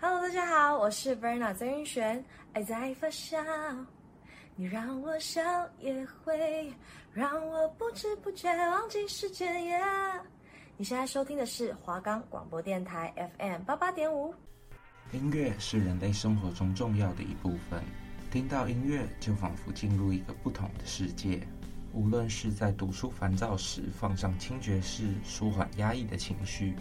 [0.00, 2.24] Hello，大家好，我是 Verna 曾云璇。
[2.52, 3.36] 爱在发酵，
[4.54, 5.42] 你让我笑
[5.80, 6.72] 也会
[7.12, 9.64] 让我不知不觉忘记时间。
[9.64, 9.80] 耶
[10.76, 14.32] 你现在收听的是华冈广播电台 FM 八八点五。
[15.10, 17.82] 音乐是人类生活中重要的一部分，
[18.30, 21.44] 听到音乐就仿佛进入一个不同的世界。
[21.92, 26.76] 无论是在读书烦躁时放上轻爵士，舒缓压抑的情绪，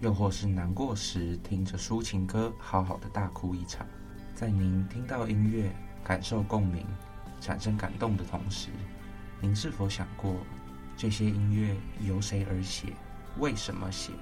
[0.00, 3.86] 又或是难过时听着抒情歌，好好的大哭一场。
[4.34, 6.84] 在您听到音乐、感受共鸣、
[7.40, 8.68] 产生感动的同时，
[9.40, 10.36] 您是否想过，
[10.96, 11.74] 这些音乐
[12.06, 12.92] 由谁而写？
[13.38, 14.12] 为什么写？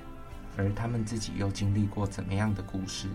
[0.56, 3.08] 而他们自己又经历过怎么样的故事？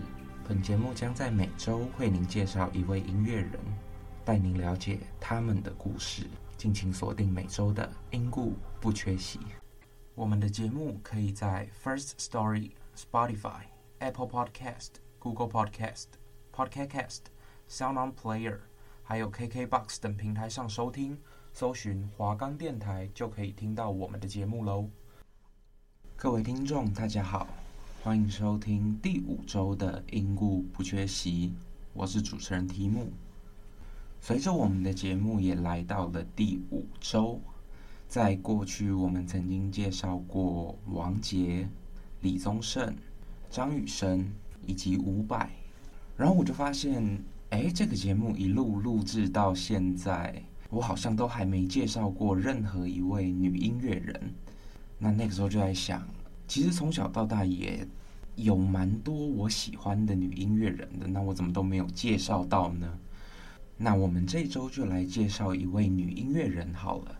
[0.46, 3.52] 本节目将在每周为您介绍一位音乐人，
[4.24, 6.26] 带您了解他们的故事。
[6.58, 9.40] 敬请锁定每周的音故不缺席。
[10.20, 13.62] 我们的节目可以在 First Story、Spotify、
[14.00, 16.08] Apple Podcast、Google Podcast、
[16.54, 17.20] Podcast Cast、
[17.70, 18.58] Sound On Player，
[19.02, 21.16] 还有 KKBox 等平台上收听。
[21.54, 24.90] 搜寻华冈电台就可以听到我们的节目喽。
[26.16, 27.48] 各位听众，大家好，
[28.02, 31.54] 欢迎收听第五周的因故不缺席。
[31.94, 33.10] 我是主持人提姆。
[34.20, 37.40] 随着我们的节目也来到了第五周，
[38.10, 41.68] 在过去我们曾经介绍过王杰、
[42.22, 42.92] 李宗盛、
[43.48, 44.28] 张雨生
[44.66, 45.48] 以及伍佰，
[46.16, 54.20] 然后我就发现，哎，这个节目一路录制到现在，我好像都还没介绍过任何一位女音乐人。
[54.98, 56.04] 那那个时候就在想，
[56.48, 57.86] 其实从小到大也
[58.34, 62.92] 有蛮多我喜欢的女音乐人的，那我怎么都没有介绍到呢？
[63.76, 67.19] 那我们这周就来介绍一位女音乐人好了。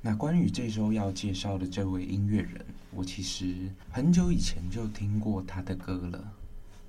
[0.00, 6.32] 那关于这周要介绍的这位音乐人，我其实很久以前就听过他的歌了。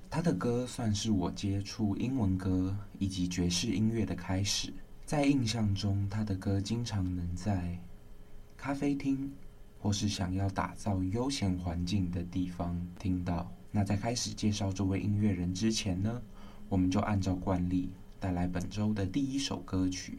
[0.09, 4.71] 他的歌算是我接触英文歌以及爵士音乐的开始。
[5.05, 7.77] 在印象中，他的歌经常能在
[8.55, 9.31] 咖啡厅
[9.79, 13.51] 或是想要打造悠闲环境的地方听到。
[13.71, 16.21] 那在开始介绍这位音乐人之前呢，
[16.69, 17.89] 我们就按照惯例。
[18.19, 20.17] 带来本周的第一首歌曲。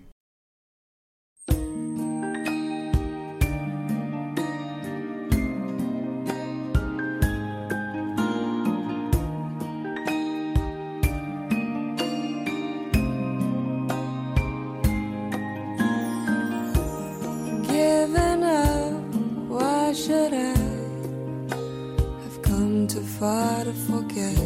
[23.19, 24.37] Far to forget.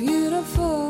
[0.00, 0.83] Beautiful.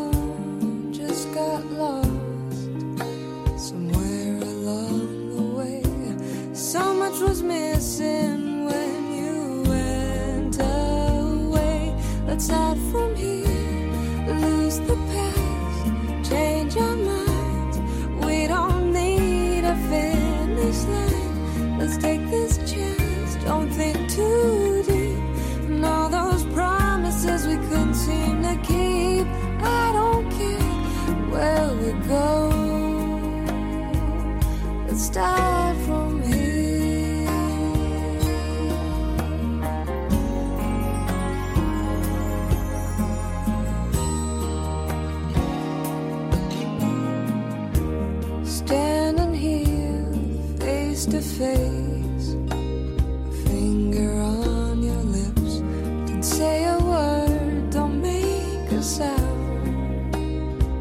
[51.33, 52.55] face, a
[53.49, 55.61] finger on your lips.
[56.09, 60.15] Don't say a word, don't make a sound.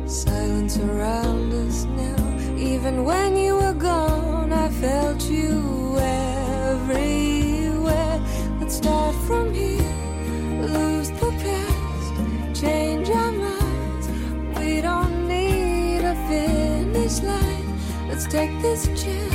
[0.05, 2.37] Silence around us now.
[2.57, 8.19] Even when you were gone, I felt you everywhere.
[8.59, 9.95] Let's start from here,
[10.61, 12.13] lose the past,
[12.61, 14.07] change our minds.
[14.59, 17.79] We don't need a finish line.
[18.09, 19.32] Let's take this chance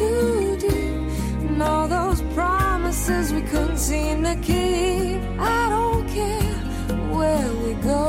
[0.00, 1.50] too deep.
[1.50, 5.20] And all those promises we couldn't seem to keep.
[5.38, 6.56] I don't care
[7.16, 8.06] where we go.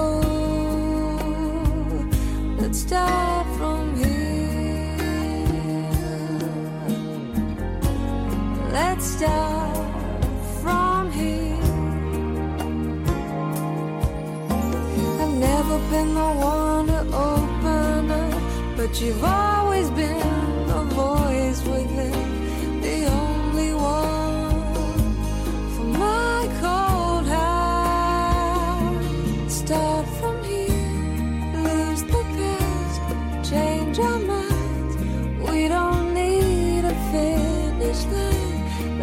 [2.61, 4.99] Let's start from here.
[8.77, 9.77] Let's start.
[10.63, 11.57] From here,
[15.21, 17.01] I've never been the one to
[17.31, 20.40] open up, but you've always been.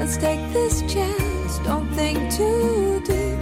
[0.08, 3.38] Let's take this chance, don't think too deep.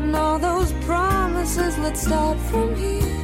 [0.00, 3.22] And all those promises, let's start from here.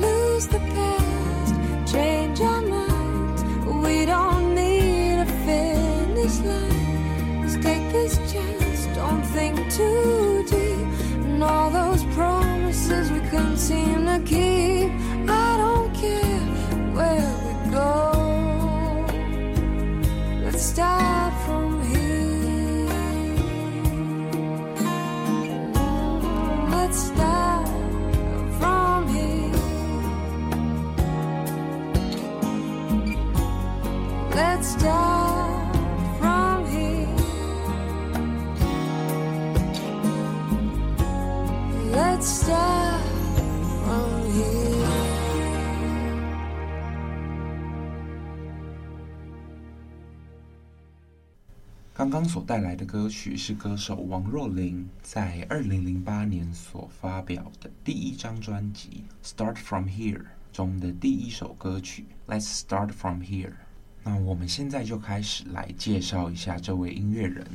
[0.00, 1.54] Lose the past,
[1.92, 3.44] change our minds.
[3.64, 7.42] We don't need a finish line.
[7.42, 10.88] Let's take this chance, don't think too deep.
[11.26, 11.85] And all those
[52.16, 59.04] 刚所带来的歌曲是歌手王若琳在二零零八年所发表的第一张专辑
[59.36, 60.20] 《Start From Here》
[60.50, 63.50] 中的第一首歌曲《Let's Start From Here》。
[64.02, 67.46] 那我们现在就开始来介绍一下这位音乐人。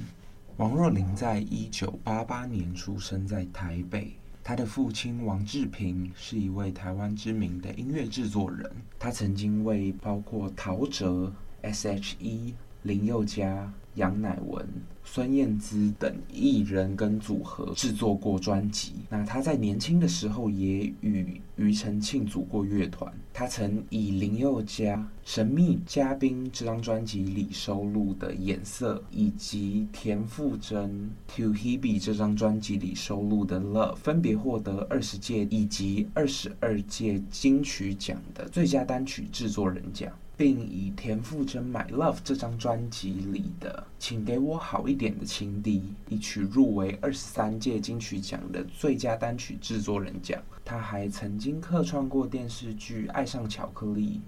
[0.57, 4.13] 王若琳在一九八八年出生在台北，
[4.43, 14.67] 她的父亲王志平是一位台湾知名的音乐制作人，他曾经为包括陶喆、S.H.E、林宥嘉、杨乃文、
[15.03, 18.93] 孙燕姿等艺人跟组合制作过专辑。
[19.07, 23.13] 那他在年轻的时候也与庾澄庆组过乐团。
[23.31, 30.89] 他曾以林宥嘉《神秘嘉宾》这张专辑里收录的《颜色》，以及田馥甄
[31.35, 40.11] 《To Hebe》这张专辑里收录的《Love》，分别获得二十届以及二十二届金曲奖的最佳单曲制作人奖。
[40.41, 50.41] 并以田馥甄《My Love》这张专辑里的《请给我好一点的情敌》一曲入围二十三届金曲奖的最佳单曲制作人奖。
[50.65, 54.19] 他还曾经客串过电视剧《爱上巧克力》，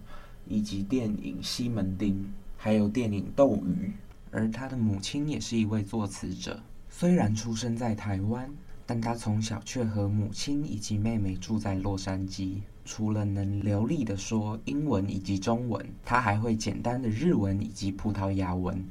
[0.48, 2.14] 以及电影《西门町》，
[2.58, 3.88] 还有电影《斗鱼》。
[4.30, 6.62] 而他的母亲也是一位作词者。
[6.90, 8.54] 虽然出生在台湾，
[8.86, 12.58] 但他从小却和母亲以及妹妹住在洛杉矶。
[12.86, 18.84] 除了能流利地说英文以及中文，他还会简单的日文以及葡萄牙文。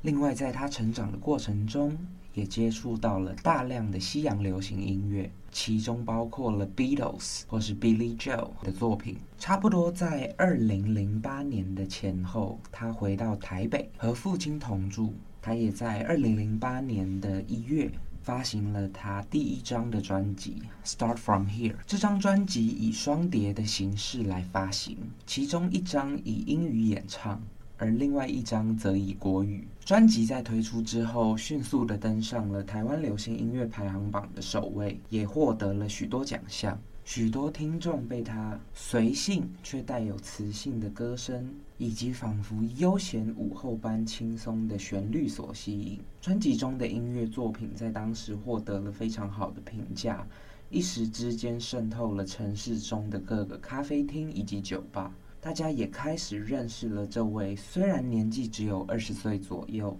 [0.00, 1.94] 另外，在他成长的过程中，
[2.32, 9.18] 也接触到了大量的西洋流行音乐，其中包括了 Beatles 或是 Billy Joe 的作品。
[9.38, 15.12] 差不多在二零零八年的前后，他回到台北和父亲同住。
[15.42, 17.90] 他也在二零零八年的一月。
[18.24, 20.56] 发行了他第一张的专辑
[20.88, 21.72] 《Start From Here》。
[21.86, 27.38] 这张专辑以双碟的形式来发行，其中一张以英语演唱，
[27.76, 29.68] 而另外一张则以国语。
[29.84, 36.78] 专辑在推出之后，迅速的登上了台湾流行音乐排行榜的首位，也获得了许多奖项。
[37.06, 41.46] 许多听众被他随性却带有磁性的歌声，
[41.76, 46.00] 以及仿佛悠闲午后般轻松的旋律所吸引。
[46.18, 50.26] 专辑中的音乐作品在当时获得了非常好的评价，
[50.70, 55.14] 一时之间渗透了城市中的各个咖啡厅以及酒吧。
[55.42, 59.94] 大家也开始认识了这位虽然年纪只有二十岁左右，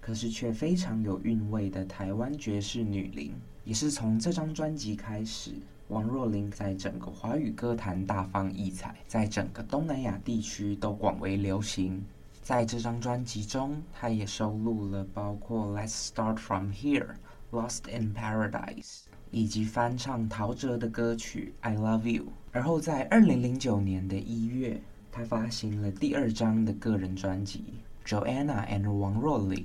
[0.00, 3.32] 可是却非常有韵味的台湾爵士女伶。
[3.64, 5.52] 也是从这张专辑开始。
[5.88, 12.04] 王若琳在整个华语歌坛大放异彩，在整个东南亚地区都广为流行。
[12.42, 17.06] 在这张专辑中，她也收录了包括《Let's Start From Here》、
[17.50, 18.84] 《Lost in Paradise》，
[19.30, 22.24] 以及翻唱陶喆的歌曲《I Love You》。
[22.52, 24.78] 而后在二零零九年的一月，
[25.10, 27.64] 她发行了第二张的个人专辑
[28.06, 29.58] 《Joanna and 王若琳》。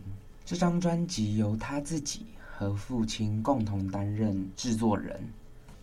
[0.46, 5.22] 这张专辑由她自己和父亲共同担任制作人。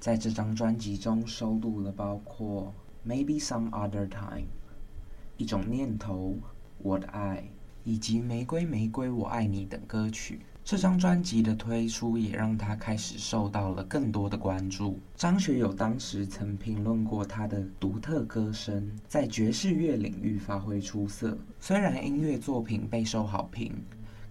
[0.01, 2.73] 在这张专辑中收录了包括
[3.09, 4.41] 《Maybe Some Other Time》、
[5.37, 6.35] 一种念头、
[6.79, 7.45] 我的爱
[7.85, 10.41] 以及《玫瑰玫瑰我爱你》等歌曲。
[10.65, 14.99] 这张专辑的推出也让他开始受到了更多的关注。
[15.17, 21.37] 张学友当时曾评论过他的独特歌声，在爵士乐领域发挥出色。
[21.59, 23.75] 虽然音乐作品备受好评。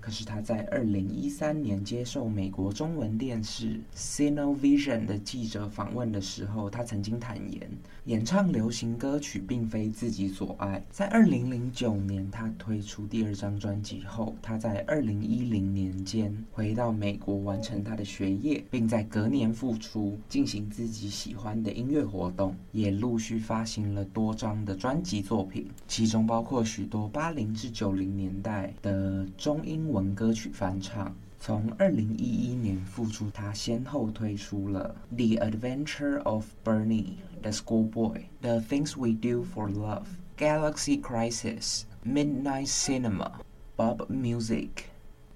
[0.09, 7.69] 是他在二零一三年接受美国中文电视 Cinovision 的记者访问的时候，他曾经坦言，
[8.09, 10.83] 演唱流行歌曲并非自己所爱。
[10.89, 34.93] 在二零零九年，他推出第二张专辑后，他在二零一零年间回到美国完成他的学业，并在隔年复出进行自己喜欢的音乐活动，也陆续发行了多张的专辑作品，其中包括许多八零至九零年代的中英文歌曲翻唱，从二零一一年复出，他先后推出了
[35.37, 37.91] 《The Adventure of Bernie the Schoolboy》、
[38.41, 40.03] 《The Things We Do for Love》、
[40.73, 43.31] 《Galaxy Crisis》、《Midnight Cinema》、
[43.77, 44.67] 《Bob Music》、《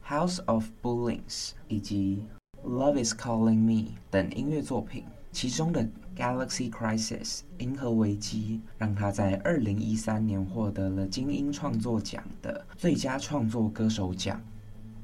[0.05, 1.21] House of Bullings》
[1.69, 2.25] 以及
[2.69, 3.71] 《Love Is Calling Me》
[4.11, 5.05] 等音乐作品。
[5.31, 5.81] 其中的
[6.15, 14.39] 《Galaxy Crisis》银河危机让他在二零一三年获得了金音创作奖的最佳创作歌手奖，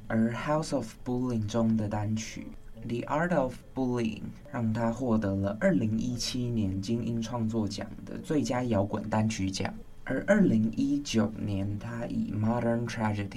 [0.09, 2.47] 而《House of Bullying》中的单曲
[2.87, 4.17] 《The Art of Bullying》
[4.51, 9.71] 让他获得了二零一七年金音创作奖的最佳摇滚单曲奖，
[10.03, 13.29] 而二零一九年他以《Modern Tragedy》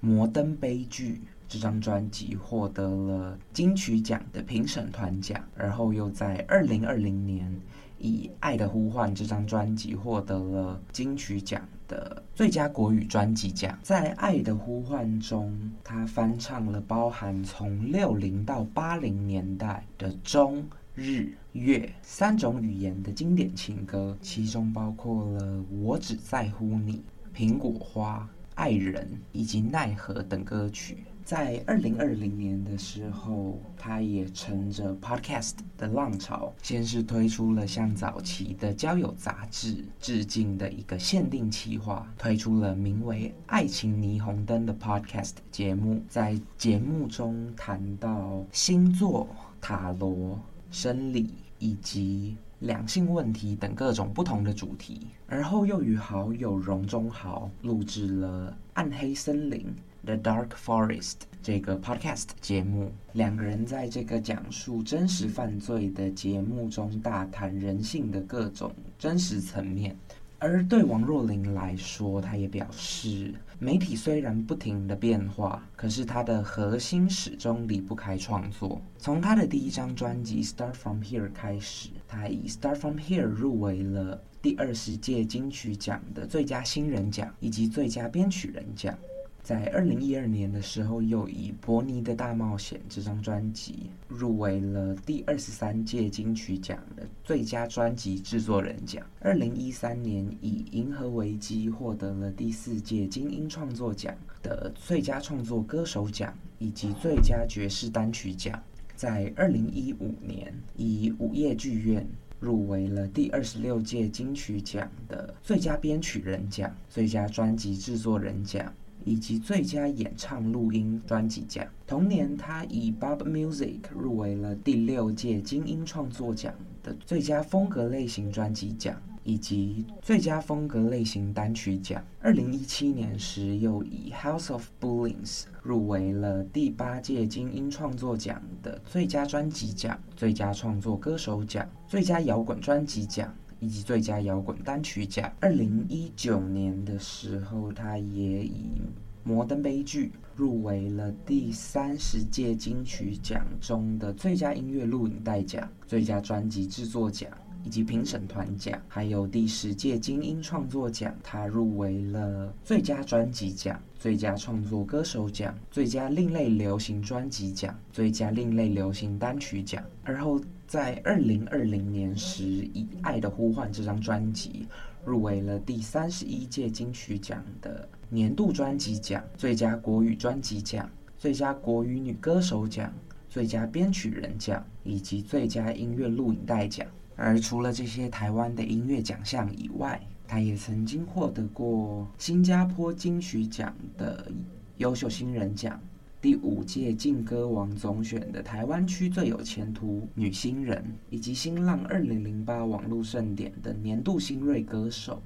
[0.00, 1.22] 摩登悲剧。
[1.48, 7.54] 这张专辑获得了金曲奖的评审团奖，而后又在二零二零年
[7.98, 11.60] 以《爱的呼唤》这张专辑获得了金曲奖
[11.92, 13.78] 的最佳国语专辑奖。
[13.82, 27.02] 在《爱的呼唤》中，他翻唱了包含从六零到八零年代的中日粤三种语言的经典情歌，其中包括了《我只在乎你》、
[27.38, 28.20] 《苹果花》、
[28.54, 30.98] 《爱人》以及《奈何》等歌曲。
[31.24, 49.28] 在二零二零年的时候，他也乘着 Podcast 的浪潮，先是推出了向早期的交友杂志致敬的一个限定企划，推出了名为《爱情霓虹灯》的 Podcast 节目，在节目中谈到星座、
[49.60, 50.38] 塔罗、
[50.70, 59.60] 生理以及两性问题等各种不同的主题，而后又与好友荣中豪录制了《暗黑森林》。
[60.04, 69.96] The Dark Forest 这个 podcast 节目，两个人在这个讲述真实犯罪的节目中大谈人性的各种真实层面。
[70.40, 78.82] 而对王若琳来说，她也表示，媒体虽然不停的变化，可是她的核心始终离不开创作。
[78.98, 88.98] 从她的第一张专辑《Start From Here》开始，她以《Start From Here》入围了第二十届金曲奖的最佳新人奖以及最佳编曲人奖。
[89.42, 99.04] 在二零一二年的时候，又以《伯尼的大冒险》这张专辑入围了第二十三届金曲奖的最佳专辑制作人奖。
[99.18, 108.62] 二零一三年以《银河危机》获得了第四届金音创作奖的最佳创作歌手奖以及最佳爵士单曲奖。
[108.94, 112.00] 在二零一五年以《午夜剧院》
[112.38, 118.72] 入围了第二十六届金曲奖的最佳编曲人奖、最佳专辑制作人奖。
[119.04, 121.66] 以及最佳演唱录音专辑奖。
[121.86, 132.02] 同年，他以《Bob Music》入围了第六届金音创作奖的最佳风格类型专辑奖以及最佳风格类型单曲奖。
[132.20, 143.32] 二零一七年时，又以《House of Bullings》入围了第八届金音创作奖的最佳专辑奖、最佳创作歌手奖、最佳摇滚专辑奖。
[143.62, 145.32] 以及最佳摇滚单曲奖。
[145.38, 148.50] 二零一九年的时候，他也以
[149.22, 157.30] 《摩登悲剧》入围了第三十届金曲奖中的最佳音乐录影带奖、最佳专辑制作奖
[157.64, 170.40] 以及评审团奖，还有第十届金音创作奖，他入围了最佳专辑奖、最佳创作歌手奖、最佳另类流行专辑奖、最佳另类流行单曲奖，而后。
[170.64, 174.66] 在二零二零年时，以《爱的呼唤》这张专辑
[175.04, 180.88] 入围了第三十一届金曲奖的年度专辑奖、最佳国语专辑奖、
[181.18, 182.90] 最佳国语女歌手奖、
[183.28, 186.86] 最佳编曲人奖以及最佳音乐录影带奖。
[187.16, 194.30] 而除了这些台湾的音乐奖项以外，他也曾经获得过新加坡金曲奖的
[194.78, 195.80] 优秀新人奖。
[196.20, 205.20] 第五届劲歌王总选的台湾区最有前途女新人，以及新浪二零零八网络盛典的年度新锐歌手，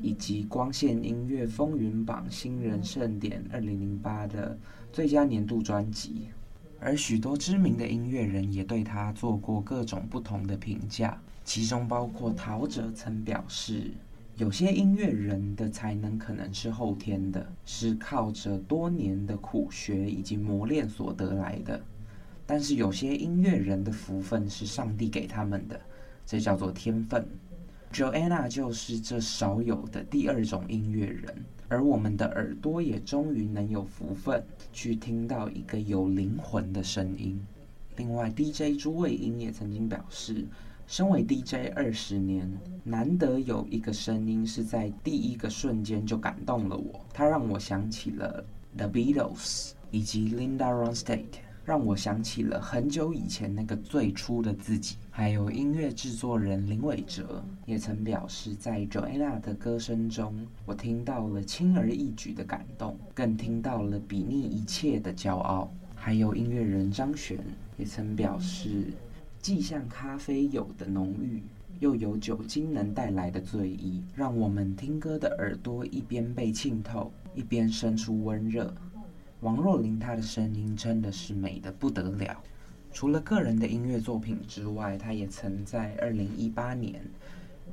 [0.00, 4.56] 以及光线音乐风云榜新人盛典二零零八的
[4.92, 6.28] 最佳年度专辑。
[6.80, 13.92] 而许多知名的音乐人也对他做过各种不同的评价，其中包括陶喆曾表示。
[14.36, 21.78] 有些音乐人的才能可能是后天的，是靠着多年的苦学以及磨练所得来的。
[22.46, 25.78] 但是有些音乐人的福分是上帝给他们的，
[26.24, 27.28] 这叫做天分。
[27.92, 37.40] Joanna 就是这少有的第二种音乐人，而我们的耳朵也终于能有福分去听到一个有灵魂的声音。
[37.96, 40.44] 另外，DJ 朱卫英也曾经表示。
[40.86, 42.50] 身为 DJ 二十年，
[42.82, 47.00] 难得有一个声音是在第一个瞬间就感动了我。
[47.14, 48.44] 它让我想起了
[48.76, 51.26] The Beatles，以及 Linda Ronstadt，
[51.70, 54.96] 让我想起了很久以前那个最初的自己。
[55.08, 60.34] 还有音乐制作人林伟哲也曾表示，在 Joanna 的歌声中，
[60.66, 65.70] 我听到了轻而易举的感动，更听到了比拟一切的骄傲。
[65.94, 67.38] 还有音乐人张悬
[67.76, 68.92] 也曾表示，
[69.40, 71.40] 既像咖啡有的浓郁，
[71.78, 78.74] 又有酒精能带来的醉意，让我们听歌的耳朵一边被浸透，一边生出温热。
[79.40, 82.42] 王若琳她的声音真的是美的不得了。
[82.92, 87.00] 除了个人的音乐作品之外，她也曾在二零一八年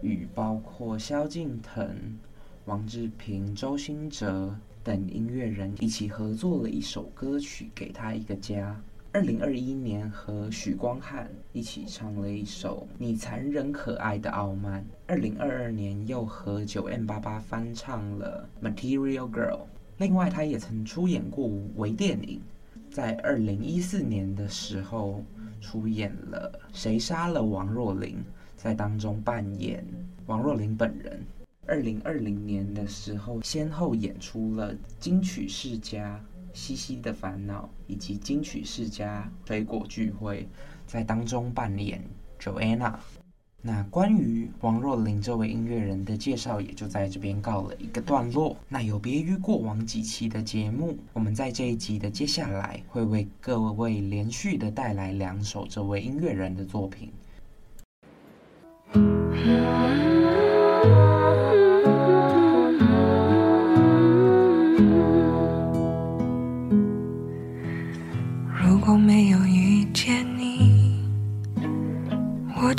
[0.01, 2.17] 与包括萧敬腾、
[2.65, 8.71] 王志平、周兴哲等音乐人一起合作了一首歌曲《给他一个家》。
[9.13, 14.81] 二零二一年和许光汉一起唱了一首《你残忍可爱的傲慢》。
[15.07, 19.59] 二零二二年又和 9m88 翻唱了《Material Girl》。
[19.97, 22.39] 另外，他也曾出演过微电影，
[22.91, 25.23] 在二零一四年的时候
[25.59, 28.15] 出演了《谁杀了王若琳》，
[28.55, 29.83] 在当中扮演
[30.27, 31.19] 王若琳本人。
[31.65, 36.15] 二零二零年的时候，先后演出了《金曲世家》、
[36.57, 40.47] 《西西的烦恼》以及《金曲世家》水果聚会，
[40.85, 42.01] 在当中扮演
[42.39, 42.93] Joanna。
[43.59, 48.55] 那关于王若琳这位音乐人的介绍也就在这边告了一个段落。
[48.69, 57.11] 那有别于过往几期的节目，我们在这一集的接下来会为各位连续的带来两首这位音乐人的作品。
[68.63, 69.45] 如果没有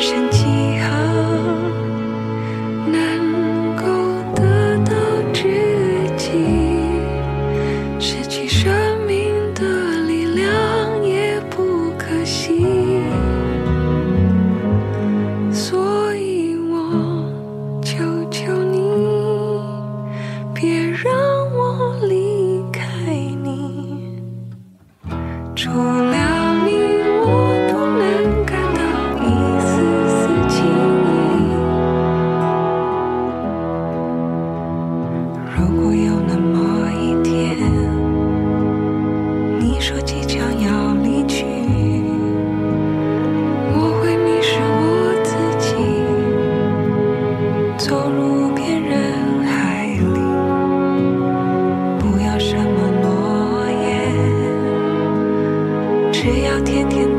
[0.00, 0.77] 生机
[56.64, 57.17] 天天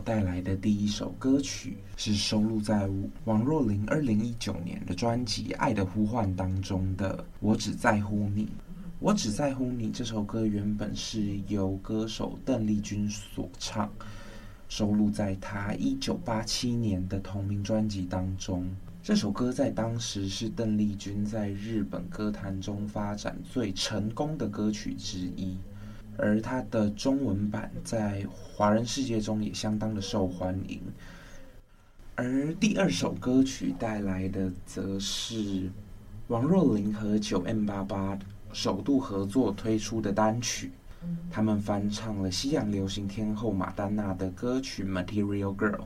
[0.00, 2.88] 带来的第一首歌曲是收录在
[3.24, 8.46] 王若琳二零一九年的专辑《爱的呼唤》当中的《我只在乎你》。
[8.98, 13.90] 我只在乎你这首歌原本是由歌手邓丽君所唱，
[14.68, 18.68] 收录在她一九八七年的同名专辑当中。
[19.02, 25.56] 这首歌在当时是邓丽君在日本歌坛中发展最成功的歌曲之一。
[26.16, 30.80] 而它的中文版在华人世界中也相当的受欢迎。
[32.14, 35.70] 而第二首歌曲带来的，则是
[36.28, 38.18] 王若琳和九 M 八八
[38.52, 40.70] 首度合作推出的单曲，
[41.30, 45.76] 他们翻唱了西洋流行天后马丹娜的歌曲《Material Girl》，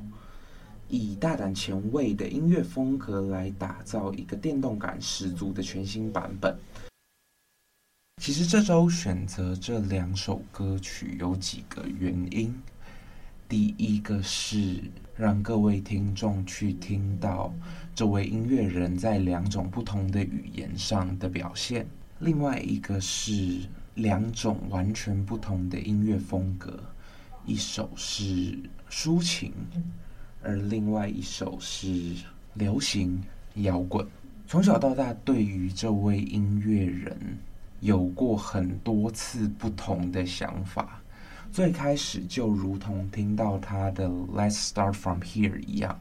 [0.88, 6.56] 以大胆前卫的音乐风格来打造一个电动感十足的全新版本。
[8.22, 12.55] 其实这周选择这两首歌曲有几个原因。
[13.46, 14.81] 第一个是
[15.14, 17.53] 让各位听众去听到
[17.94, 21.87] 这位音乐人在两种不同的语言上的表现，
[22.20, 26.83] 另外一个是两种完全不同的音乐风格，
[27.44, 28.59] 一首是
[28.90, 29.53] 抒情，
[30.42, 32.14] 而另外一首是
[32.55, 33.22] 流行
[33.57, 34.07] 摇滚。
[34.46, 37.33] 从小到大，对于这位音乐人，
[37.84, 41.02] 有过很多次不同的想法，
[41.52, 46.00] 最开始就如同听到他的《Let's Start From Here》一样，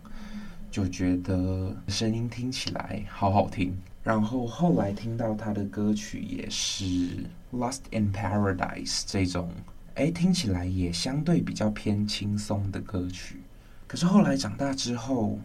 [0.72, 3.78] 就觉得声音听起来好好听。
[4.02, 6.86] 然后后来听到他的歌曲也是
[7.52, 9.52] 《Lost in Paradise》这种，
[9.96, 13.42] 哎，听起来也相对比较偏轻松的歌曲。
[13.88, 15.38] 可是后来长大之后，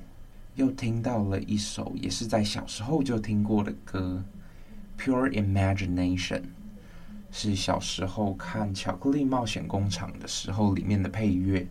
[0.55, 4.22] 又听到了一首也是在小时候就听过的歌，
[4.99, 6.41] 《Pure Imagination》，
[7.31, 11.67] 是小时候看《巧克力冒险工厂》的时候里面的配乐，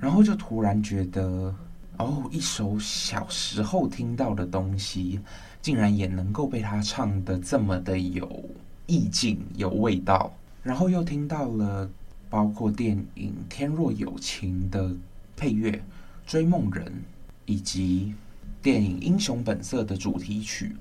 [0.00, 1.54] 然后就突然觉得，
[1.98, 5.20] 哦，一首小时候听到的东西，
[5.62, 8.44] 竟然也能够被他唱得这么的有
[8.86, 10.34] 意境、有味道。
[10.64, 11.88] 然后又听到了
[12.28, 14.90] 包括电影《天若有情》的
[15.36, 15.70] 配乐
[16.26, 16.84] 《追梦人》，
[17.46, 18.12] 以及
[18.60, 20.66] 电影《英雄本色》的主题曲《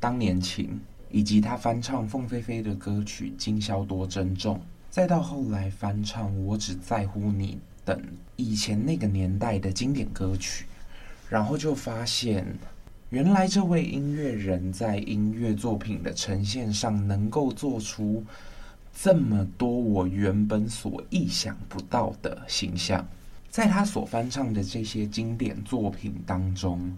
[0.00, 0.66] 当年情》，
[1.10, 4.56] 以及他翻唱凤飞飞的歌曲《今宵多珍重》，
[4.90, 8.00] 再到后来翻唱《我只在乎你》等
[8.36, 10.66] 以前那个年代的经典歌曲，
[11.28, 12.46] 然后就发现，
[13.10, 18.24] 原来这位音乐人在音乐作品的呈现上能够做出。
[19.00, 23.06] 这么多我原本所意想不到的形象，
[23.48, 26.96] 在他所翻唱的这些经典作品当中，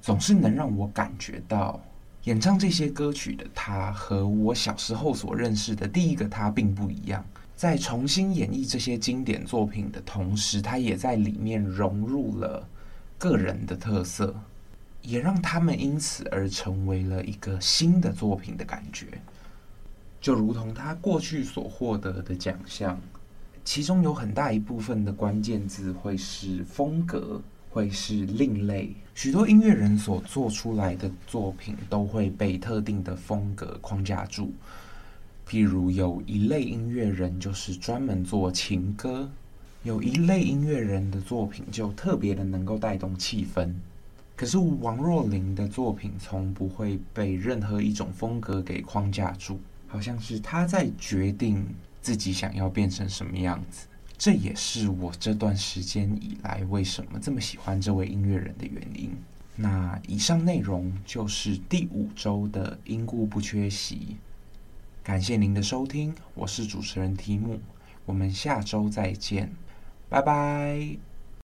[0.00, 1.78] 总是能让我感觉到，
[2.24, 7.24] 演唱这些歌曲的他和我小时候所认识的第一个他并不一样。
[7.56, 12.66] 在重新演绎这些经典作品的同时，他也在里面融入了
[13.18, 14.34] 个人的特色，
[15.00, 19.06] 也让他们因此而成为了一个新的作品的感觉。
[20.20, 23.00] 就如同他过去所获得的奖项，
[23.64, 27.40] 其中有很大一部分的关键字会是风格，
[27.72, 28.94] 会是另类。
[29.14, 34.52] 许多音乐人所做出来的作品都会被特定的风格框架住。
[35.48, 39.28] 譬如有一类音乐人就是专门做情歌，
[39.82, 43.72] 有一类音乐人的作品就特别的能够带动气氛。
[44.36, 49.58] 可是王若琳的作品从不会被任何一种风格给框架住。
[49.86, 51.66] 好像是他在决定
[52.00, 53.86] 自己想要变成什么样子，
[54.22, 59.10] 这也是我这段时间以来为什么这么喜欢这位音乐人的原因。
[59.56, 64.16] 那以上内容就是第五周的因故不缺席，
[65.02, 67.58] 感谢您的收听，我是主持人提姆，
[68.06, 69.52] 我们下周再见，
[70.08, 71.11] 拜拜。